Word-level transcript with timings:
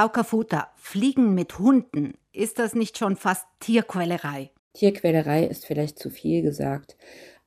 Frau 0.00 0.08
Kafuta, 0.08 0.70
Fliegen 0.76 1.34
mit 1.34 1.58
Hunden, 1.58 2.14
ist 2.32 2.58
das 2.58 2.74
nicht 2.74 2.96
schon 2.96 3.16
fast 3.16 3.46
Tierquälerei? 3.58 4.48
Tierquälerei 4.72 5.44
ist 5.44 5.66
vielleicht 5.66 5.98
zu 5.98 6.08
viel 6.08 6.40
gesagt, 6.40 6.96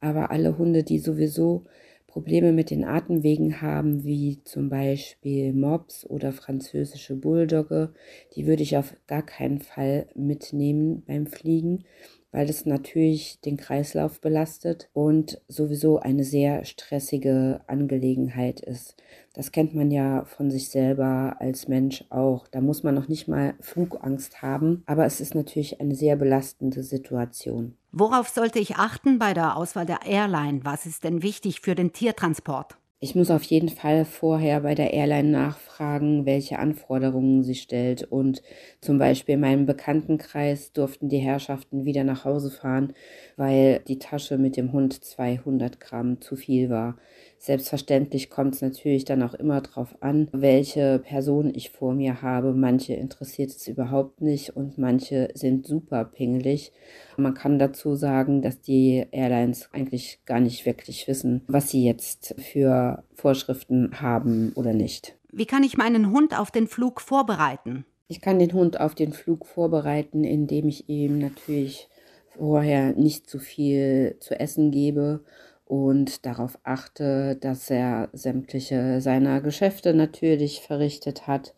aber 0.02 0.30
alle 0.30 0.56
Hunde, 0.60 0.84
die 0.84 1.00
sowieso 1.00 1.66
Probleme 2.06 2.52
mit 2.52 2.70
den 2.70 2.84
Atemwegen 2.84 3.60
haben, 3.64 4.04
wie 4.04 4.44
zum 4.44 4.70
Beispiel 4.70 5.52
Mops 5.52 6.06
oder 6.06 6.32
französische 6.32 7.16
Bulldogge, 7.16 7.92
die 8.36 8.46
würde 8.46 8.62
ich 8.62 8.78
auf 8.78 8.94
gar 9.08 9.24
keinen 9.24 9.60
Fall 9.60 10.06
mitnehmen 10.14 11.02
beim 11.08 11.26
Fliegen, 11.26 11.86
weil 12.34 12.50
es 12.50 12.66
natürlich 12.66 13.40
den 13.40 13.56
Kreislauf 13.56 14.20
belastet 14.20 14.90
und 14.92 15.40
sowieso 15.48 16.00
eine 16.00 16.26
sehr 16.26 16.66
stressige 16.66 17.62
Angelegenheit 17.68 18.60
ist. 18.60 18.98
Das 19.34 19.52
kennt 19.52 19.74
man 19.74 19.90
ja 19.90 20.26
von 20.26 20.52
sich 20.52 20.70
selber 20.70 21.38
als 21.40 21.68
Mensch 21.68 22.04
auch. 22.10 22.48
Da 22.48 22.60
muss 22.60 22.84
man 22.84 22.96
noch 22.96 23.08
nicht 23.08 23.28
mal 23.28 23.54
Flugangst 23.62 24.42
haben, 24.42 24.84
aber 24.86 25.06
es 25.06 25.22
ist 25.22 25.36
natürlich 25.36 25.80
eine 25.80 25.96
sehr 25.96 26.16
belastende 26.16 26.84
Situation. 26.84 27.76
Worauf 27.92 28.28
sollte 28.28 28.60
ich 28.60 28.76
achten 28.76 29.20
bei 29.20 29.34
der 29.34 29.56
Auswahl 29.56 29.86
der 29.86 30.06
Airline? 30.06 30.62
Was 30.64 30.86
ist 30.86 31.04
denn 31.04 31.22
wichtig 31.22 31.62
für 31.62 31.76
den 31.76 31.94
Tiertransport? 31.94 32.78
Ich 33.04 33.16
muss 33.16 33.32
auf 33.32 33.44
jeden 33.44 33.68
Fall 33.68 34.06
vorher 34.06 34.62
bei 34.62 34.76
der 34.76 34.94
Airline 34.94 35.28
nachfragen, 35.28 36.26
welche 36.26 36.58
Anforderungen 36.58 37.44
sie 37.44 37.56
stellt. 37.56 38.04
Und 38.04 38.42
zum 38.80 38.98
Beispiel 38.98 39.36
in 39.36 39.42
meinem 39.42 39.66
Bekanntenkreis 39.66 40.72
durften 40.72 41.10
die 41.10 41.18
Herrschaften 41.18 41.84
wieder 41.84 42.06
nach 42.06 42.24
Hause 42.24 42.50
fahren, 42.50 42.94
weil 43.36 43.82
die 43.90 44.00
Tasche 44.00 44.38
mit 44.38 44.56
dem 44.56 44.72
Hund 44.72 45.04
200 45.04 45.82
Gramm 45.82 46.22
zu 46.22 46.38
viel 46.38 46.70
war. 46.70 46.96
Selbstverständlich 47.40 48.30
kommt 48.30 48.56
es 48.56 48.62
natürlich 48.62 49.04
dann 49.04 49.22
auch 49.22 49.34
immer 49.34 49.60
darauf 49.60 50.02
an, 50.02 50.30
welche 50.32 51.00
Person 51.00 51.52
ich 51.54 51.72
vor 51.72 51.94
mir 51.94 52.22
habe. 52.22 52.54
Manche 52.54 52.94
interessiert 52.94 53.50
es 53.50 53.68
überhaupt 53.68 54.22
nicht 54.22 54.56
und 54.56 54.78
manche 54.78 55.28
sind 55.34 55.68
super 55.68 56.06
pingelig. 56.06 56.72
Man 57.18 57.34
kann 57.34 57.60
dazu 57.60 57.96
sagen, 57.96 58.42
dass 58.42 58.62
die 58.62 59.06
Airlines 59.12 59.70
eigentlich 59.72 60.20
gar 60.26 60.40
nicht 60.40 60.66
wirklich 60.66 61.08
wissen, 61.08 61.42
was 61.48 61.70
sie 61.70 61.86
jetzt 61.86 62.36
für 62.38 63.04
Vorschriften 63.14 64.02
haben 64.02 64.52
oder 64.56 64.74
nicht. 64.74 65.16
Wie 65.32 65.46
kann 65.46 65.64
ich 65.64 65.78
meinen 65.78 66.12
Hund 66.12 66.38
auf 66.38 66.52
den 66.52 66.68
Flug 66.68 67.02
vorbereiten? 67.02 67.86
Ich 68.08 68.22
kann 68.22 68.38
den 68.38 68.54
Hund 68.54 68.80
auf 68.80 68.96
den 68.96 69.14
Flug 69.14 69.46
vorbereiten, 69.46 70.24
indem 70.24 70.68
ich 70.68 70.90
ihm 70.90 71.20
natürlich 71.20 71.90
vorher 72.38 72.94
nicht 72.94 73.30
zu 73.30 73.40
viel 73.40 74.18
zu 74.20 74.40
essen 74.40 74.72
gebe 74.72 75.24
und 75.66 76.26
darauf 76.26 76.60
achte, 76.64 77.36
dass 77.38 77.70
er 77.70 78.10
sämtliche 78.14 79.02
seiner 79.02 79.42
Geschäfte 79.42 79.94
natürlich 79.94 80.62
verrichtet 80.62 81.28
hat 81.28 81.54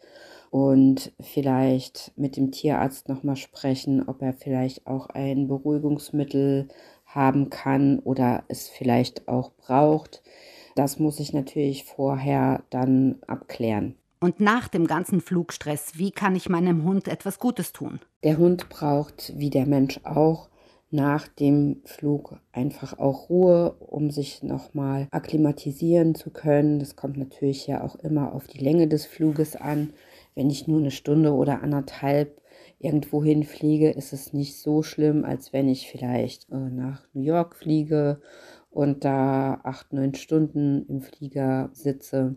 und 0.55 1.11
vielleicht 1.19 2.13
mit 2.15 2.37
dem 2.37 2.49
Tierarzt 2.49 3.09
nochmal 3.09 3.35
sprechen, 3.35 4.07
ob 4.07 4.21
er 4.21 4.31
vielleicht 4.31 4.87
auch 4.87 5.09
ein 5.09 5.49
Beruhigungsmittel 5.49 6.69
haben 7.05 7.49
kann 7.49 7.99
oder 7.99 8.45
es 8.47 8.69
vielleicht 8.69 9.27
auch 9.27 9.51
braucht. 9.57 10.23
Das 10.73 10.97
muss 10.97 11.19
ich 11.19 11.33
natürlich 11.33 11.83
vorher 11.83 12.63
dann 12.69 13.17
abklären. 13.27 13.95
Und 14.21 14.39
nach 14.39 14.69
dem 14.69 14.87
ganzen 14.87 15.19
Flugstress, 15.19 15.97
wie 15.97 16.11
kann 16.11 16.37
ich 16.37 16.47
meinem 16.47 16.85
Hund 16.85 17.09
etwas 17.09 17.37
Gutes 17.37 17.73
tun? 17.73 17.99
Der 18.23 18.37
Hund 18.37 18.69
braucht, 18.69 19.33
wie 19.35 19.49
der 19.49 19.65
Mensch 19.65 19.99
auch, 20.05 20.47
nach 20.89 21.27
dem 21.27 21.81
Flug 21.83 22.37
einfach 22.53 22.97
auch 22.97 23.29
Ruhe, 23.29 23.75
um 23.79 24.09
sich 24.09 24.41
nochmal 24.41 25.09
akklimatisieren 25.11 26.15
zu 26.15 26.29
können. 26.29 26.79
Das 26.79 26.95
kommt 26.95 27.17
natürlich 27.17 27.67
ja 27.67 27.83
auch 27.83 27.95
immer 27.95 28.33
auf 28.33 28.47
die 28.47 28.59
Länge 28.59 28.87
des 28.87 29.05
Fluges 29.05 29.57
an. 29.57 29.91
Wenn 30.35 30.49
ich 30.49 30.67
nur 30.67 30.79
eine 30.79 30.91
Stunde 30.91 31.33
oder 31.33 31.63
anderthalb 31.63 32.41
irgendwo 32.77 33.23
hinfliege, 33.23 33.89
ist 33.89 34.13
es 34.13 34.33
nicht 34.33 34.59
so 34.59 34.83
schlimm, 34.83 35.25
als 35.25 35.53
wenn 35.53 35.67
ich 35.67 35.89
vielleicht 35.89 36.49
äh, 36.51 36.57
nach 36.57 37.07
New 37.13 37.23
York 37.23 37.55
fliege 37.55 38.21
und 38.69 39.05
da 39.05 39.61
acht, 39.63 39.93
neun 39.93 40.13
Stunden 40.13 40.85
im 40.87 41.01
Flieger 41.01 41.69
sitze. 41.73 42.35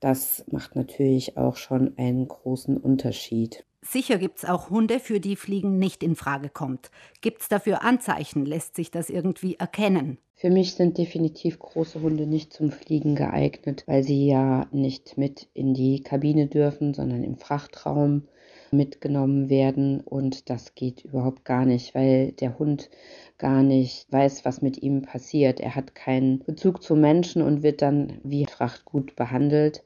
Das 0.00 0.44
macht 0.50 0.74
natürlich 0.76 1.36
auch 1.36 1.56
schon 1.56 1.96
einen 1.96 2.26
großen 2.26 2.76
Unterschied. 2.76 3.64
Sicher 3.82 4.18
gibt 4.18 4.38
es 4.38 4.44
auch 4.44 4.68
Hunde, 4.68 5.00
für 5.00 5.20
die 5.20 5.36
Fliegen 5.36 5.78
nicht 5.78 6.02
in 6.02 6.14
Frage 6.14 6.50
kommt. 6.50 6.90
Gibt 7.22 7.40
es 7.40 7.48
dafür 7.48 7.82
Anzeichen? 7.82 8.44
Lässt 8.44 8.76
sich 8.76 8.90
das 8.90 9.08
irgendwie 9.08 9.56
erkennen? 9.56 10.18
Für 10.34 10.50
mich 10.50 10.74
sind 10.74 10.98
definitiv 10.98 11.58
große 11.58 12.00
Hunde 12.00 12.26
nicht 12.26 12.52
zum 12.52 12.72
Fliegen 12.72 13.14
geeignet, 13.14 13.84
weil 13.86 14.02
sie 14.02 14.26
ja 14.26 14.66
nicht 14.70 15.18
mit 15.18 15.48
in 15.54 15.74
die 15.74 16.02
Kabine 16.02 16.46
dürfen, 16.46 16.94
sondern 16.94 17.24
im 17.24 17.36
Frachtraum 17.36 18.28
mitgenommen 18.70 19.50
werden. 19.50 20.00
Und 20.00 20.50
das 20.50 20.74
geht 20.74 21.04
überhaupt 21.04 21.44
gar 21.44 21.64
nicht, 21.64 21.94
weil 21.94 22.32
der 22.32 22.58
Hund 22.58 22.90
gar 23.38 23.62
nicht 23.62 24.10
weiß, 24.12 24.44
was 24.44 24.62
mit 24.62 24.82
ihm 24.82 25.02
passiert. 25.02 25.60
Er 25.60 25.74
hat 25.74 25.94
keinen 25.94 26.40
Bezug 26.40 26.82
zu 26.82 26.96
Menschen 26.96 27.42
und 27.42 27.62
wird 27.62 27.82
dann 27.82 28.20
wie 28.22 28.46
Frachtgut 28.46 29.16
behandelt. 29.16 29.82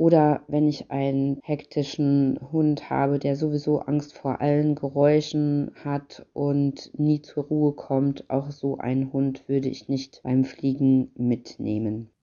Oder 0.00 0.44
wenn 0.48 0.66
ich 0.66 0.90
einen 0.90 1.40
hektischen 1.42 2.40
Hund 2.52 2.88
habe, 2.88 3.18
der 3.18 3.36
sowieso 3.36 3.80
Angst 3.80 4.14
vor 4.16 4.40
allen 4.40 4.74
Geräuschen 4.74 5.72
hat 5.84 6.24
und 6.32 6.98
nie 6.98 7.20
zur 7.20 7.44
Ruhe 7.44 7.74
kommt, 7.74 8.30
auch 8.30 8.50
so 8.50 8.78
einen 8.78 9.12
Hund 9.12 9.46
würde 9.46 9.68
ich 9.68 9.90
nicht 9.90 10.22
beim 10.24 10.44
Fliegen 10.44 11.12
mitnehmen. 11.16 12.10